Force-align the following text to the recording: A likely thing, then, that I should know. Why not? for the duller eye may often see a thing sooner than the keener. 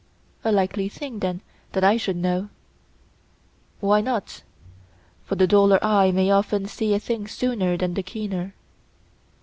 A 0.43 0.51
likely 0.51 0.89
thing, 0.89 1.19
then, 1.19 1.41
that 1.73 1.83
I 1.83 1.95
should 1.95 2.15
know. 2.17 2.49
Why 3.81 4.01
not? 4.01 4.41
for 5.25 5.35
the 5.35 5.45
duller 5.45 5.77
eye 5.83 6.09
may 6.09 6.31
often 6.31 6.65
see 6.65 6.95
a 6.95 6.99
thing 6.99 7.27
sooner 7.27 7.77
than 7.77 7.93
the 7.93 8.01
keener. 8.01 8.55